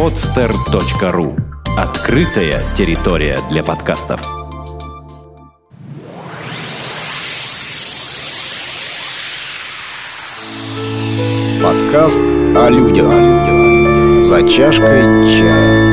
podster.ru 0.00 1.36
Открытая 1.76 2.58
территория 2.74 3.38
для 3.50 3.62
подкастов. 3.62 4.22
Подкаст 11.62 12.18
о 12.18 12.70
людях. 12.70 14.24
За 14.24 14.48
чашкой 14.48 15.02
чая. 15.38 15.90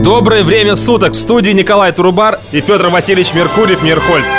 Доброе 0.00 0.44
время 0.44 0.76
суток! 0.76 1.14
В 1.14 1.16
студии 1.16 1.50
Николай 1.50 1.90
Турубар 1.90 2.38
и 2.52 2.60
Петр 2.60 2.86
Васильевич 2.86 3.34
Меркурьев 3.34 3.82
Мирхольд. 3.82 4.37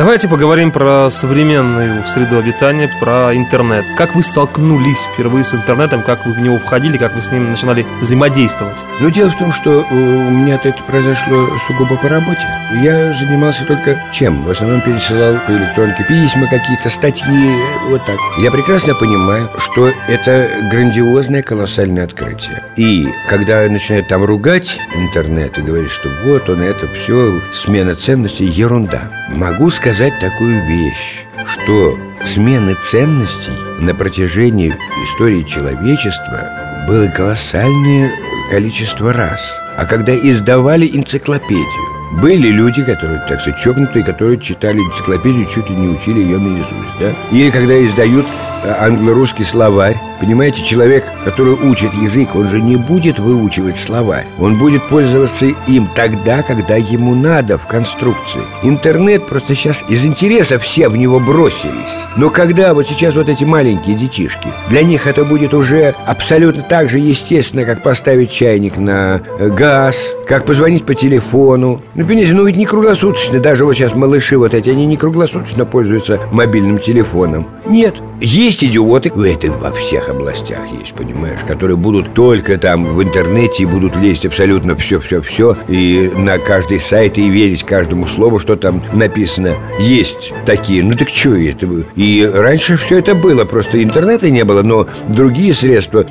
Давайте 0.00 0.28
поговорим 0.28 0.72
про 0.72 1.10
современную 1.10 2.06
среду 2.06 2.38
обитания, 2.38 2.90
про 3.00 3.36
интернет. 3.36 3.84
Как 3.98 4.14
вы 4.14 4.22
столкнулись 4.22 5.06
впервые 5.12 5.44
с 5.44 5.52
интернетом, 5.52 6.02
как 6.02 6.24
вы 6.24 6.32
в 6.32 6.40
него 6.40 6.56
входили, 6.56 6.96
как 6.96 7.14
вы 7.14 7.20
с 7.20 7.30
ним 7.30 7.50
начинали 7.50 7.84
взаимодействовать? 8.00 8.78
Но 8.98 9.10
дело 9.10 9.28
в 9.28 9.36
том, 9.36 9.52
что 9.52 9.84
у 9.90 9.94
меня 9.94 10.54
это 10.54 10.72
произошло 10.84 11.46
сугубо 11.66 11.98
по 11.98 12.08
работе. 12.08 12.40
Я 12.82 13.12
занимался 13.12 13.66
только 13.66 14.02
чем? 14.10 14.42
В 14.44 14.50
основном 14.50 14.80
пересылал 14.80 15.34
по 15.46 15.50
электронке 15.50 16.02
письма 16.04 16.46
какие-то, 16.48 16.88
статьи, 16.88 17.54
вот 17.90 18.00
так. 18.06 18.16
Я 18.38 18.50
прекрасно 18.50 18.94
понимаю, 18.94 19.50
что 19.58 19.92
это 20.08 20.48
грандиозное, 20.70 21.42
колоссальное 21.42 22.04
открытие. 22.04 22.62
И 22.76 23.06
когда 23.28 23.68
начинают 23.68 24.08
там 24.08 24.24
ругать 24.24 24.80
интернет 24.94 25.58
и 25.58 25.60
говорить, 25.60 25.90
что 25.90 26.08
вот 26.24 26.48
он, 26.48 26.62
это 26.62 26.88
все, 26.88 27.42
смена 27.52 27.94
ценностей, 27.94 28.46
ерунда. 28.46 29.10
Могу 29.28 29.68
сказать, 29.68 29.89
сказать 29.90 30.20
такую 30.20 30.64
вещь, 30.66 31.24
что 31.48 31.98
смены 32.24 32.76
ценностей 32.80 33.50
на 33.80 33.92
протяжении 33.92 34.72
истории 35.02 35.42
человечества 35.42 36.84
было 36.86 37.08
колоссальное 37.08 38.12
количество 38.52 39.12
раз. 39.12 39.52
А 39.76 39.84
когда 39.86 40.14
издавали 40.14 40.88
энциклопедию, 40.96 42.20
были 42.22 42.46
люди, 42.50 42.84
которые, 42.84 43.18
так 43.26 43.40
сказать, 43.40 43.58
чокнутые, 43.58 44.04
которые 44.04 44.38
читали 44.38 44.78
энциклопедию, 44.78 45.48
чуть 45.52 45.68
ли 45.68 45.74
не 45.74 45.88
учили 45.88 46.20
ее 46.20 46.38
наизусть, 46.38 46.98
да? 47.00 47.12
Или 47.32 47.50
когда 47.50 47.84
издают 47.84 48.26
э, 48.62 48.72
англо-русский 48.78 49.42
словарь, 49.42 49.96
Понимаете, 50.20 50.62
человек, 50.62 51.04
который 51.24 51.54
учит 51.54 51.94
язык, 51.94 52.34
он 52.34 52.48
же 52.48 52.60
не 52.60 52.76
будет 52.76 53.18
выучивать 53.18 53.78
слова. 53.78 54.20
Он 54.38 54.58
будет 54.58 54.82
пользоваться 54.88 55.46
им 55.66 55.88
тогда, 55.96 56.42
когда 56.42 56.76
ему 56.76 57.14
надо 57.14 57.56
в 57.56 57.66
конструкции. 57.66 58.42
Интернет 58.62 59.26
просто 59.26 59.54
сейчас 59.54 59.82
из 59.88 60.04
интереса 60.04 60.58
все 60.58 60.88
в 60.90 60.96
него 60.96 61.20
бросились. 61.20 61.70
Но 62.16 62.28
когда 62.28 62.74
вот 62.74 62.86
сейчас 62.86 63.14
вот 63.14 63.30
эти 63.30 63.44
маленькие 63.44 63.96
детишки, 63.96 64.48
для 64.68 64.82
них 64.82 65.06
это 65.06 65.24
будет 65.24 65.54
уже 65.54 65.94
абсолютно 66.06 66.62
так 66.62 66.90
же 66.90 66.98
естественно, 66.98 67.64
как 67.64 67.82
поставить 67.82 68.30
чайник 68.30 68.76
на 68.76 69.22
э, 69.38 69.48
газ, 69.48 70.14
как 70.28 70.44
позвонить 70.44 70.84
по 70.84 70.94
телефону. 70.94 71.82
Ну, 71.94 72.06
понимаете, 72.06 72.34
ну 72.34 72.44
ведь 72.44 72.56
не 72.56 72.66
круглосуточно, 72.66 73.40
даже 73.40 73.64
вот 73.64 73.74
сейчас 73.74 73.94
малыши 73.94 74.36
вот 74.36 74.52
эти, 74.52 74.68
они 74.68 74.84
не 74.84 74.96
круглосуточно 74.96 75.64
пользуются 75.64 76.20
мобильным 76.30 76.78
телефоном. 76.78 77.48
Нет, 77.66 77.96
есть 78.20 78.62
идиоты, 78.62 79.08
это 79.08 79.50
во 79.50 79.72
всех 79.72 80.09
областях 80.10 80.60
есть, 80.78 80.94
понимаешь, 80.94 81.40
которые 81.46 81.76
будут 81.76 82.14
только 82.14 82.58
там 82.58 82.84
в 82.84 83.02
интернете 83.02 83.62
и 83.62 83.66
будут 83.66 83.96
лезть 83.96 84.26
абсолютно 84.26 84.76
все-все-все 84.76 85.56
и 85.68 86.10
на 86.14 86.38
каждый 86.38 86.80
сайт 86.80 87.18
и 87.18 87.28
верить 87.28 87.64
каждому 87.64 88.06
слову, 88.06 88.38
что 88.38 88.56
там 88.56 88.82
написано. 88.92 89.54
Есть 89.78 90.32
такие, 90.44 90.82
ну 90.82 90.96
так 90.96 91.08
что 91.08 91.36
это? 91.36 91.66
И 91.96 92.30
раньше 92.32 92.76
все 92.76 92.98
это 92.98 93.14
было, 93.14 93.44
просто 93.44 93.82
интернета 93.82 94.30
не 94.30 94.44
было, 94.44 94.62
но 94.62 94.86
другие 95.08 95.54
средства 95.54 96.04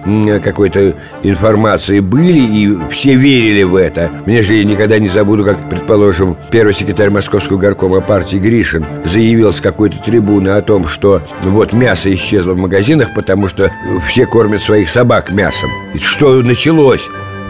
какой-то 0.43 0.95
информации 1.23 1.99
были, 1.99 2.39
и 2.39 2.77
все 2.91 3.15
верили 3.15 3.63
в 3.63 3.75
это. 3.75 4.09
Мне 4.25 4.41
же 4.41 4.55
я 4.55 4.63
никогда 4.63 4.99
не 4.99 5.07
забуду, 5.07 5.43
как, 5.43 5.69
предположим, 5.69 6.37
первый 6.51 6.73
секретарь 6.73 7.09
Московского 7.09 7.57
горкома 7.57 8.01
партии 8.01 8.37
Гришин 8.37 8.85
заявил 9.05 9.53
с 9.53 9.61
какой-то 9.61 9.97
трибуны 10.03 10.49
о 10.49 10.61
том, 10.61 10.87
что 10.87 11.21
вот 11.43 11.73
мясо 11.73 12.13
исчезло 12.13 12.53
в 12.53 12.57
магазинах, 12.57 13.13
потому 13.13 13.47
что 13.47 13.71
все 14.07 14.25
кормят 14.25 14.61
своих 14.61 14.89
собак 14.89 15.31
мясом. 15.31 15.71
И 15.93 15.99
что 15.99 16.41
началось? 16.41 17.09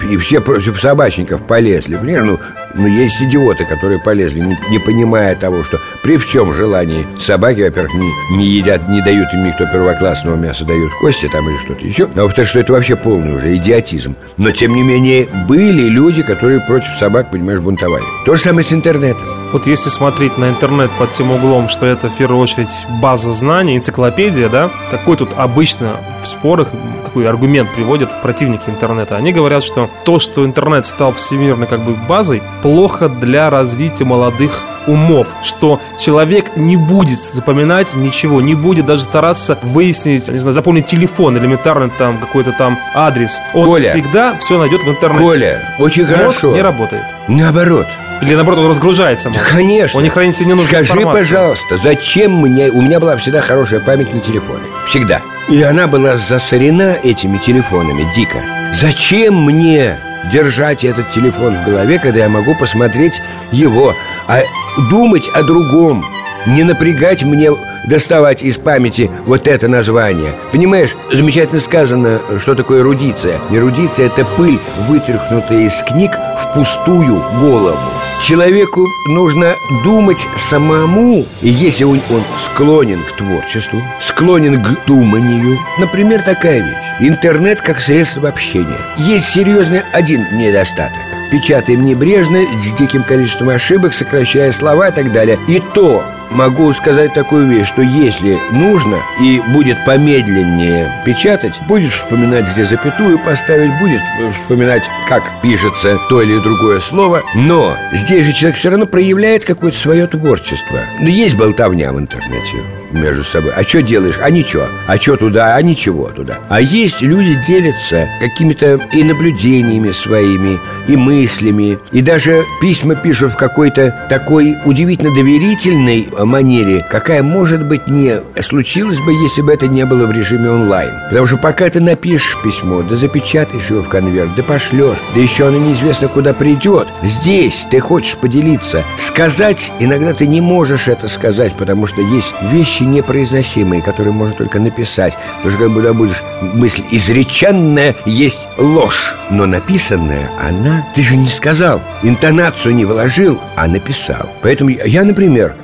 И 0.09 0.17
все 0.17 0.39
против 0.39 0.79
собачников 0.79 1.45
полезли. 1.45 1.95
Понимаешь, 1.95 2.23
ну, 2.25 2.39
ну, 2.73 2.87
есть 2.87 3.21
идиоты, 3.21 3.65
которые 3.65 3.99
полезли, 3.99 4.39
не, 4.39 4.57
не 4.69 4.79
понимая 4.79 5.35
того, 5.35 5.63
что 5.63 5.79
при 6.03 6.17
всем 6.17 6.53
желании 6.53 7.07
собаки, 7.19 7.61
во-первых, 7.61 7.93
не, 7.93 8.09
не 8.37 8.45
едят, 8.45 8.87
не 8.87 9.01
дают 9.01 9.33
им 9.33 9.45
никто 9.45 9.65
первоклассного 9.65 10.35
мяса, 10.35 10.65
дают 10.65 10.91
кости 11.01 11.27
там 11.31 11.47
или 11.49 11.57
что-то 11.57 11.85
еще. 11.85 12.09
А 12.15 12.23
во-вторых, 12.23 12.49
что 12.49 12.59
это 12.59 12.73
вообще 12.73 12.95
полный 12.95 13.35
уже 13.35 13.55
идиотизм. 13.55 14.15
Но, 14.37 14.51
тем 14.51 14.73
не 14.73 14.83
менее, 14.83 15.27
были 15.47 15.83
люди, 15.83 16.23
которые 16.23 16.59
против 16.61 16.93
собак, 16.93 17.31
понимаешь, 17.31 17.59
бунтовали. 17.59 18.03
То 18.25 18.35
же 18.35 18.41
самое 18.41 18.65
с 18.65 18.73
интернетом. 18.73 19.27
Вот 19.51 19.65
если 19.65 19.89
смотреть 19.89 20.37
на 20.37 20.49
интернет 20.49 20.91
под 20.99 21.11
тем 21.13 21.31
углом, 21.31 21.69
что 21.69 21.87
это 21.87 22.09
в 22.09 22.17
первую 22.17 22.39
очередь 22.39 22.69
база 23.01 23.33
знаний, 23.33 23.77
энциклопедия, 23.77 24.47
да, 24.47 24.69
какой 24.91 25.17
тут 25.17 25.29
обычно 25.35 25.97
в 26.21 26.27
спорах, 26.27 26.69
какой 27.03 27.27
аргумент 27.27 27.73
приводят 27.73 28.21
противники 28.21 28.69
интернета? 28.69 29.15
Они 29.15 29.33
говорят, 29.33 29.63
что 29.63 29.89
то, 30.05 30.19
что 30.19 30.45
интернет 30.45 30.85
стал 30.85 31.13
всемирной 31.13 31.65
как 31.65 31.79
бы 31.81 31.93
базой, 31.93 32.43
плохо 32.61 33.09
для 33.09 33.49
развития 33.49 34.05
молодых 34.05 34.61
умов, 34.87 35.27
что 35.43 35.79
человек 35.99 36.55
не 36.55 36.77
будет 36.77 37.19
запоминать 37.19 37.93
ничего, 37.95 38.41
не 38.41 38.55
будет 38.55 38.85
даже 38.85 39.03
стараться 39.03 39.57
выяснить, 39.61 40.27
не 40.29 40.37
знаю, 40.39 40.53
запомнить 40.53 40.87
телефон, 40.87 41.37
элементарно 41.37 41.89
там 41.89 42.17
какой-то 42.17 42.51
там 42.53 42.77
адрес. 42.93 43.39
Он 43.53 43.65
Коля, 43.65 43.89
всегда 43.89 44.37
все 44.39 44.57
найдет 44.57 44.81
в 44.83 44.89
интернете. 44.89 45.23
Коля, 45.23 45.61
очень 45.79 46.05
Мозг 46.05 46.15
хорошо. 46.17 46.51
не 46.53 46.61
работает. 46.61 47.03
Наоборот. 47.27 47.87
Или 48.21 48.35
наоборот, 48.35 48.59
он 48.59 48.69
разгружается. 48.71 49.29
Да, 49.29 49.39
конечно. 49.41 49.97
Он 49.97 50.03
не 50.03 50.09
хранит 50.09 50.35
себе 50.35 50.47
ненужную 50.47 50.67
Скажи, 50.85 50.91
информацию. 50.91 51.23
пожалуйста, 51.25 51.77
зачем 51.77 52.33
мне... 52.35 52.69
У 52.69 52.81
меня 52.81 52.99
была 52.99 53.15
всегда 53.15 53.39
хорошая 53.39 53.79
память 53.79 54.13
на 54.13 54.19
телефоне. 54.19 54.63
Всегда. 54.85 55.21
И 55.47 55.61
она 55.61 55.87
была 55.87 56.17
засорена 56.17 56.97
этими 57.01 57.37
телефонами 57.37 58.05
дико. 58.13 58.43
Зачем 58.73 59.41
мне 59.45 59.97
держать 60.31 60.83
этот 60.83 61.11
телефон 61.11 61.57
в 61.57 61.65
голове, 61.65 61.99
когда 61.99 62.19
я 62.19 62.29
могу 62.29 62.55
посмотреть 62.55 63.21
его, 63.51 63.93
а 64.27 64.41
думать 64.89 65.27
о 65.33 65.43
другом, 65.43 66.05
не 66.45 66.63
напрягать 66.63 67.23
мне 67.23 67.51
доставать 67.85 68.43
из 68.43 68.57
памяти 68.57 69.09
вот 69.25 69.47
это 69.47 69.67
название. 69.67 70.33
Понимаешь, 70.51 70.95
замечательно 71.11 71.59
сказано, 71.59 72.19
что 72.39 72.55
такое 72.55 72.81
эрудиция. 72.81 73.39
Эрудиция– 73.51 74.05
это 74.07 74.25
пыль, 74.37 74.59
вытряхнутая 74.87 75.61
из 75.61 75.81
книг 75.83 76.11
в 76.11 76.53
пустую 76.53 77.21
голову. 77.39 77.98
Человеку 78.21 78.85
нужно 79.07 79.55
думать 79.83 80.27
самому, 80.37 81.25
и 81.41 81.49
если 81.49 81.85
он, 81.85 82.01
он 82.11 82.21
склонен 82.37 83.01
к 83.03 83.15
творчеству, 83.15 83.81
склонен 84.01 84.61
к 84.61 84.85
думанию, 84.85 85.57
например, 85.79 86.21
такая 86.21 86.61
вещь. 86.61 87.09
Интернет 87.09 87.61
как 87.61 87.79
средство 87.79 88.27
общения. 88.27 88.77
Есть 88.97 89.29
серьезный 89.29 89.81
один 89.93 90.27
недостаток. 90.37 90.99
Печатаем 91.31 91.85
небрежно, 91.85 92.43
с 92.61 92.77
диким 92.77 93.03
количеством 93.03 93.49
ошибок, 93.49 93.93
сокращая 93.93 94.51
слова 94.51 94.89
и 94.89 94.91
так 94.93 95.13
далее. 95.13 95.39
И 95.47 95.61
то 95.73 96.03
могу 96.31 96.71
сказать 96.73 97.13
такую 97.13 97.47
вещь, 97.47 97.67
что 97.67 97.81
если 97.81 98.37
нужно 98.51 98.97
и 99.21 99.41
будет 99.53 99.83
помедленнее 99.85 100.91
печатать, 101.05 101.59
будет 101.67 101.91
вспоминать, 101.91 102.47
где 102.51 102.65
запятую 102.65 103.19
поставить, 103.19 103.77
будет 103.79 104.01
вспоминать, 104.35 104.83
как 105.07 105.23
пишется 105.41 105.97
то 106.09 106.21
или 106.21 106.37
другое 106.39 106.79
слово, 106.79 107.23
но 107.35 107.75
здесь 107.93 108.25
же 108.25 108.33
человек 108.33 108.59
все 108.59 108.69
равно 108.69 108.85
проявляет 108.85 109.45
какое-то 109.45 109.77
свое 109.77 110.07
творчество. 110.07 110.81
Но 110.99 111.09
есть 111.09 111.35
болтовня 111.35 111.91
в 111.91 111.99
интернете 111.99 112.57
между 112.91 113.23
собой. 113.23 113.51
А 113.55 113.63
что 113.63 113.81
делаешь? 113.81 114.19
А 114.21 114.29
ничего. 114.29 114.63
А 114.87 114.97
что 114.97 115.15
туда? 115.15 115.55
А 115.55 115.61
ничего 115.61 116.09
туда. 116.09 116.39
А 116.49 116.61
есть 116.61 117.01
люди 117.01 117.39
делятся 117.47 118.07
какими-то 118.19 118.79
и 118.91 119.03
наблюдениями 119.03 119.91
своими, 119.91 120.59
и 120.87 120.95
мыслями, 120.95 121.79
и 121.91 122.01
даже 122.01 122.43
письма 122.61 122.95
пишут 122.95 123.33
в 123.33 123.35
какой-то 123.35 124.07
такой 124.09 124.57
удивительно 124.65 125.13
доверительной 125.13 126.09
манере, 126.25 126.85
какая, 126.89 127.23
может 127.23 127.65
быть, 127.65 127.87
не 127.87 128.21
случилась 128.41 128.99
бы, 128.99 129.13
если 129.13 129.41
бы 129.41 129.53
это 129.53 129.67
не 129.67 129.85
было 129.85 130.05
в 130.05 130.11
режиме 130.11 130.51
онлайн. 130.51 130.91
Потому 131.09 131.27
что 131.27 131.37
пока 131.37 131.69
ты 131.69 131.79
напишешь 131.79 132.37
письмо, 132.43 132.81
да 132.81 132.95
запечатаешь 132.95 133.69
его 133.69 133.81
в 133.81 133.89
конверт, 133.89 134.29
да 134.35 134.43
пошлешь, 134.43 134.97
да 135.15 135.21
еще 135.21 135.47
оно 135.47 135.57
неизвестно 135.57 136.07
куда 136.07 136.33
придет. 136.33 136.87
Здесь 137.03 137.65
ты 137.71 137.79
хочешь 137.79 138.17
поделиться, 138.17 138.83
сказать, 138.97 139.71
иногда 139.79 140.13
ты 140.13 140.27
не 140.27 140.41
можешь 140.41 140.87
это 140.87 141.07
сказать, 141.07 141.53
потому 141.53 141.87
что 141.87 142.01
есть 142.01 142.33
вещи, 142.51 142.83
непроизносимые, 142.83 143.81
которые 143.81 144.13
можно 144.13 144.35
только 144.35 144.59
написать. 144.59 145.17
Потому 145.37 145.51
что 145.51 145.69
когда 145.69 145.93
будешь 145.93 146.23
мысль 146.41 146.83
изреченная 146.91 147.95
есть 148.05 148.39
ложь, 148.57 149.15
но 149.29 149.45
написанная 149.45 150.29
она, 150.39 150.85
ты 150.95 151.01
же 151.01 151.15
не 151.15 151.27
сказал, 151.27 151.81
интонацию 152.03 152.75
не 152.75 152.85
вложил, 152.85 153.39
а 153.55 153.67
написал. 153.67 154.29
Поэтому 154.41 154.69
я, 154.69 155.03
например, 155.03 155.55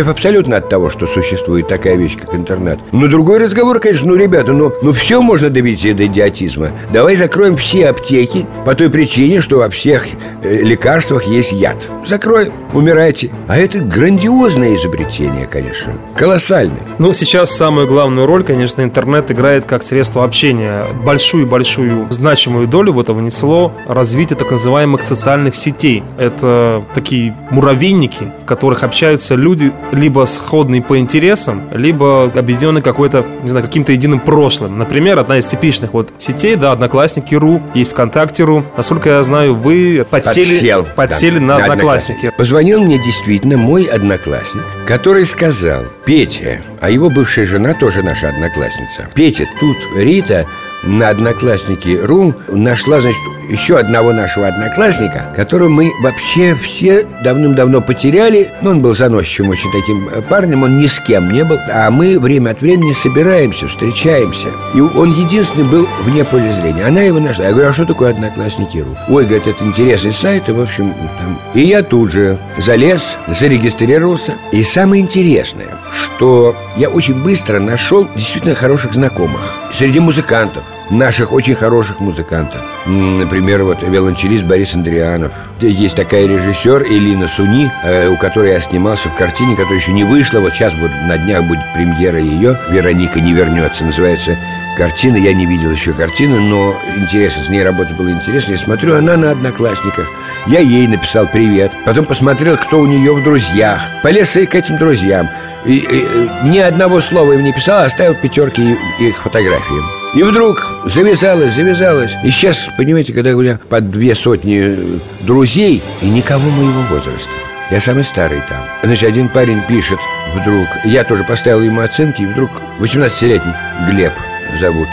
счастлив 0.00 0.08
абсолютно 0.08 0.56
от 0.56 0.68
того, 0.68 0.90
что 0.90 1.06
существует 1.06 1.68
такая 1.68 1.96
вещь, 1.96 2.16
как 2.16 2.34
интернет. 2.34 2.78
Но 2.92 3.06
другой 3.08 3.38
разговор, 3.38 3.78
конечно, 3.80 4.08
ну, 4.08 4.16
ребята, 4.16 4.52
ну, 4.52 4.72
ну 4.82 4.92
все 4.92 5.20
можно 5.20 5.50
добиться 5.50 5.92
до 5.94 6.06
идиотизма. 6.06 6.68
Давай 6.92 7.16
закроем 7.16 7.56
все 7.56 7.88
аптеки 7.88 8.46
по 8.64 8.74
той 8.74 8.88
причине, 8.88 9.40
что 9.40 9.58
во 9.58 9.68
всех 9.68 10.06
э, 10.42 10.62
лекарствах 10.62 11.24
есть 11.24 11.52
яд. 11.52 11.76
Закроем, 12.06 12.52
умирайте. 12.72 13.30
А 13.48 13.58
это 13.58 13.78
грандиозное 13.78 14.74
изобретение, 14.74 15.46
конечно, 15.46 15.92
колоссальное. 16.16 16.80
Ну, 16.98 17.12
сейчас 17.12 17.50
самую 17.50 17.86
главную 17.86 18.26
роль, 18.26 18.42
конечно, 18.42 18.82
интернет 18.82 19.30
играет 19.30 19.64
как 19.64 19.82
средство 19.82 20.24
общения. 20.24 20.86
Большую-большую 21.04 22.10
значимую 22.10 22.66
долю 22.68 22.92
в 22.92 23.00
это 23.00 23.12
внесло 23.12 23.72
развитие 23.86 24.36
так 24.36 24.50
называемых 24.50 25.02
социальных 25.02 25.56
сетей. 25.56 26.02
Это 26.18 26.84
такие 26.94 27.36
муравейники, 27.50 28.32
в 28.42 28.46
которых 28.46 28.82
общаются 28.82 29.34
люди 29.34 29.72
либо 29.92 30.26
сходные 30.26 30.82
по 30.82 30.98
интересам, 30.98 31.68
либо 31.72 32.24
объединенные 32.24 32.82
какой-то, 32.82 33.24
не 33.42 33.48
знаю, 33.48 33.64
каким-то 33.64 33.92
единым 33.92 34.20
прошлым. 34.20 34.78
Например, 34.78 35.18
одна 35.18 35.38
из 35.38 35.46
типичных 35.46 35.92
вот 35.92 36.12
сетей, 36.18 36.56
да, 36.56 36.72
Одноклассники.ру, 36.72 37.62
есть 37.74 37.92
ВКонтакте.ру. 37.92 38.64
Насколько 38.76 39.10
я 39.10 39.22
знаю, 39.22 39.54
вы 39.54 40.06
подсели, 40.08 40.54
Подсел, 40.54 40.86
подсели 40.96 41.38
да, 41.38 41.44
на 41.44 41.58
на 41.58 41.64
Одноклассники. 41.64 42.32
Позвонил 42.36 42.80
мне 42.80 42.98
действительно 42.98 43.56
мой 43.56 43.84
одноклассник, 43.84 44.62
который 44.86 45.24
сказал, 45.24 45.84
Петя, 46.04 46.62
а 46.80 46.90
его 46.90 47.10
бывшая 47.10 47.44
жена 47.44 47.74
тоже 47.74 48.02
наша 48.02 48.28
одноклассница. 48.28 49.08
Петя, 49.14 49.46
тут 49.58 49.76
Рита 49.96 50.46
на 50.82 51.10
Одноклассники.ру 51.10 52.34
нашла, 52.48 53.00
значит, 53.00 53.20
еще 53.50 53.78
одного 53.78 54.12
нашего 54.12 54.46
одноклассника, 54.46 55.32
которого 55.34 55.68
мы 55.68 55.92
вообще 56.02 56.54
все 56.54 57.06
давным-давно 57.24 57.80
потеряли. 57.80 58.50
Ну, 58.62 58.70
он 58.70 58.80
был 58.80 58.94
заносчивым 58.94 59.50
очень 59.50 59.70
таким 59.72 60.08
э, 60.08 60.22
парнем, 60.22 60.62
он 60.62 60.78
ни 60.78 60.86
с 60.86 61.00
кем 61.00 61.30
не 61.30 61.44
был. 61.44 61.58
А 61.70 61.90
мы 61.90 62.18
время 62.18 62.50
от 62.50 62.60
времени 62.60 62.92
собираемся, 62.92 63.66
встречаемся. 63.66 64.48
И 64.74 64.80
он 64.80 65.10
единственный 65.12 65.64
был 65.64 65.86
вне 66.04 66.24
поля 66.24 66.52
зрения. 66.60 66.84
Она 66.84 67.02
его 67.02 67.18
нашла. 67.18 67.46
Я 67.46 67.52
говорю, 67.52 67.68
а 67.68 67.72
что 67.72 67.84
такое 67.84 68.10
Одноклассники.ру? 68.10 68.96
Ой, 69.08 69.24
говорит, 69.24 69.48
это 69.48 69.64
интересный 69.64 70.12
сайт, 70.12 70.48
и, 70.48 70.52
в 70.52 70.60
общем, 70.60 70.94
там... 71.18 71.38
И 71.54 71.60
я 71.60 71.82
тут 71.82 72.12
же 72.12 72.38
залез, 72.56 73.18
зарегистрировался. 73.28 74.34
И 74.52 74.62
самое 74.62 75.02
интересное, 75.02 75.68
что 75.92 76.56
я 76.76 76.88
очень 76.88 77.22
быстро 77.22 77.58
нашел 77.58 78.08
действительно 78.14 78.54
хороших 78.54 78.94
знакомых 78.94 79.40
среди 79.72 80.00
музыкантов 80.00 80.62
наших 80.90 81.32
очень 81.32 81.54
хороших 81.54 82.00
музыкантов. 82.00 82.60
Например, 82.86 83.62
вот 83.62 83.82
виолончелист 83.82 84.44
Борис 84.44 84.74
Андрианов. 84.74 85.32
Есть 85.60 85.96
такая 85.96 86.26
режиссер 86.26 86.84
Элина 86.84 87.28
Суни, 87.28 87.70
э, 87.84 88.08
у 88.08 88.16
которой 88.16 88.52
я 88.52 88.60
снимался 88.60 89.08
в 89.08 89.16
картине, 89.16 89.56
которая 89.56 89.78
еще 89.78 89.92
не 89.92 90.04
вышла. 90.04 90.40
Вот 90.40 90.52
сейчас 90.52 90.74
будет, 90.74 90.92
на 91.06 91.16
днях 91.18 91.44
будет 91.44 91.60
премьера 91.74 92.18
ее. 92.18 92.58
«Вероника 92.70 93.20
не 93.20 93.32
вернется» 93.32 93.84
называется 93.84 94.36
картина. 94.80 95.18
Я 95.18 95.34
не 95.34 95.44
видел 95.44 95.72
еще 95.72 95.92
картину, 95.92 96.40
но 96.40 96.74
интересно, 96.96 97.44
с 97.44 97.48
ней 97.50 97.62
работать 97.62 97.94
было 97.96 98.08
интересно. 98.08 98.52
Я 98.52 98.58
смотрю, 98.58 98.96
она 98.96 99.14
на 99.18 99.32
одноклассниках. 99.32 100.08
Я 100.46 100.60
ей 100.60 100.86
написал 100.86 101.26
привет. 101.26 101.70
Потом 101.84 102.06
посмотрел, 102.06 102.56
кто 102.56 102.78
у 102.80 102.86
нее 102.86 103.12
в 103.12 103.22
друзьях. 103.22 103.78
Полез 104.02 104.30
к 104.30 104.54
этим 104.54 104.78
друзьям. 104.78 105.28
И, 105.66 105.76
и, 105.76 106.06
э, 106.08 106.28
ни 106.44 106.58
одного 106.58 107.02
слова 107.02 107.32
им 107.32 107.44
не 107.44 107.52
писал, 107.52 107.80
а 107.80 107.84
оставил 107.84 108.14
пятерки 108.14 108.78
их 108.98 109.18
фотографиям. 109.18 109.84
И 110.14 110.22
вдруг 110.22 110.66
завязалось, 110.86 111.52
завязалось. 111.52 112.12
И 112.24 112.30
сейчас, 112.30 112.66
понимаете, 112.78 113.12
когда 113.12 113.36
у 113.36 113.42
меня 113.42 113.60
под 113.68 113.90
две 113.90 114.14
сотни 114.14 114.60
э, 114.62 114.98
друзей 115.20 115.82
и 116.00 116.08
никого 116.08 116.48
моего 116.48 116.80
возраста. 116.88 117.30
Я 117.70 117.80
самый 117.80 118.02
старый 118.02 118.42
там. 118.48 118.64
Значит, 118.82 119.10
один 119.10 119.28
парень 119.28 119.60
пишет 119.68 119.98
вдруг, 120.34 120.66
я 120.86 121.04
тоже 121.04 121.22
поставил 121.22 121.60
ему 121.60 121.82
оценки, 121.82 122.22
и 122.22 122.26
вдруг 122.26 122.50
18-летний 122.80 123.52
Глеб 123.90 124.14
зовут. 124.56 124.88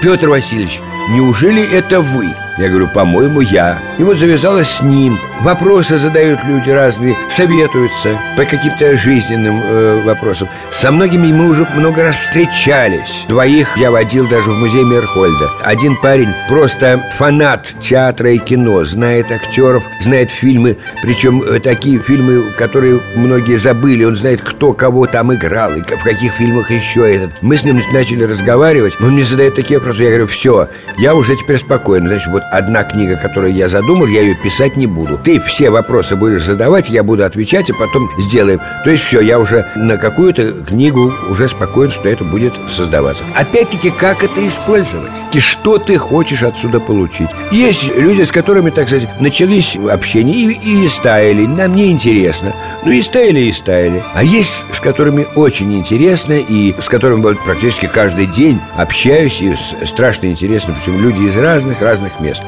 Петр 0.00 0.28
Васильевич, 0.28 0.80
неужели 1.10 1.62
это 1.62 2.00
вы? 2.00 2.34
Я 2.56 2.68
говорю, 2.68 2.88
по-моему, 2.88 3.40
я. 3.40 3.78
И 3.98 4.04
вот 4.04 4.18
завязалось 4.18 4.68
с 4.68 4.82
ним. 4.82 5.18
Вопросы 5.40 5.98
задают 5.98 6.44
люди 6.44 6.70
разные, 6.70 7.16
советуются 7.28 8.18
по 8.36 8.44
каким-то 8.44 8.96
жизненным 8.96 9.60
э, 9.62 10.02
вопросам. 10.04 10.48
Со 10.70 10.92
многими 10.92 11.32
мы 11.32 11.48
уже 11.48 11.66
много 11.74 12.02
раз 12.02 12.16
встречались. 12.16 13.24
Двоих 13.28 13.76
я 13.76 13.90
водил 13.90 14.28
даже 14.28 14.50
в 14.50 14.58
музей 14.58 14.84
Мерхольда. 14.84 15.50
Один 15.64 15.96
парень 16.00 16.32
просто 16.48 17.02
фанат 17.18 17.74
театра 17.80 18.30
и 18.30 18.38
кино, 18.38 18.84
знает 18.84 19.32
актеров, 19.32 19.82
знает 20.00 20.30
фильмы, 20.30 20.78
причем 21.02 21.42
э, 21.42 21.58
такие 21.58 21.98
фильмы, 21.98 22.52
которые 22.52 23.00
многие 23.16 23.56
забыли. 23.56 24.04
Он 24.04 24.14
знает, 24.14 24.40
кто 24.42 24.72
кого 24.72 25.06
там 25.06 25.34
играл 25.34 25.74
и 25.74 25.82
в 25.82 26.04
каких 26.04 26.32
фильмах 26.34 26.70
еще 26.70 27.12
этот. 27.12 27.42
Мы 27.42 27.56
с 27.56 27.64
ним 27.64 27.82
начали 27.92 28.24
разговаривать. 28.24 28.94
Он 29.00 29.12
мне 29.12 29.24
задает 29.24 29.56
такие 29.56 29.78
вопросы. 29.78 30.04
Я 30.04 30.10
говорю, 30.10 30.28
все, 30.28 30.68
я 30.96 31.14
уже 31.14 31.36
теперь 31.36 31.58
спокоен. 31.58 32.06
Значит, 32.06 32.28
вот 32.28 32.43
одна 32.50 32.84
книга, 32.84 33.16
которую 33.16 33.54
я 33.54 33.68
задумал, 33.68 34.06
я 34.06 34.22
ее 34.22 34.34
писать 34.34 34.76
не 34.76 34.86
буду. 34.86 35.18
Ты 35.18 35.40
все 35.40 35.70
вопросы 35.70 36.16
будешь 36.16 36.44
задавать, 36.44 36.90
я 36.90 37.02
буду 37.02 37.24
отвечать, 37.24 37.70
и 37.70 37.72
потом 37.72 38.10
сделаем. 38.18 38.60
То 38.84 38.90
есть 38.90 39.04
все, 39.04 39.20
я 39.20 39.38
уже 39.38 39.66
на 39.76 39.96
какую-то 39.96 40.52
книгу 40.64 41.12
уже 41.28 41.48
спокоен, 41.48 41.90
что 41.90 42.08
это 42.08 42.24
будет 42.24 42.54
создаваться. 42.68 43.22
Опять-таки, 43.34 43.90
как 43.90 44.22
это 44.22 44.46
использовать? 44.46 45.10
И 45.32 45.40
что 45.40 45.78
ты 45.78 45.96
хочешь 45.96 46.42
отсюда 46.42 46.80
получить? 46.80 47.28
Есть 47.50 47.94
люди, 47.96 48.22
с 48.22 48.30
которыми, 48.30 48.70
так 48.70 48.88
сказать, 48.88 49.08
начались 49.20 49.76
общения 49.76 50.34
и, 50.34 50.84
и 50.84 50.88
стаяли. 50.88 51.46
Нам 51.46 51.74
не 51.74 51.90
интересно. 51.90 52.54
Ну 52.84 52.92
и 52.92 53.02
стаяли, 53.02 53.40
и 53.40 53.52
стаяли. 53.52 54.02
А 54.14 54.22
есть, 54.22 54.64
с 54.72 54.80
которыми 54.80 55.26
очень 55.34 55.74
интересно, 55.76 56.34
и 56.34 56.74
с 56.80 56.88
которыми 56.88 57.22
вот, 57.22 57.42
практически 57.44 57.86
каждый 57.86 58.26
день 58.26 58.60
общаюсь, 58.76 59.40
и 59.40 59.54
страшно 59.84 60.26
интересно, 60.26 60.74
причем 60.74 61.00
люди 61.00 61.22
из 61.22 61.36
разных-разных 61.36 62.20
мест. 62.34 62.42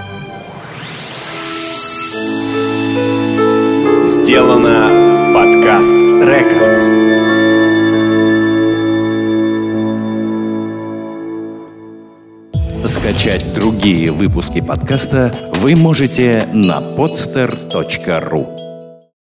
Сделано 4.05 4.89
в 5.15 5.33
подкаст 5.33 5.93
Рекордс. 6.23 6.93
Скачать 12.85 13.55
другие 13.55 14.11
выпуски 14.11 14.61
подкаста 14.61 15.35
вы 15.55 15.77
можете 15.77 16.49
на 16.53 16.79
podster.ru 16.81 18.56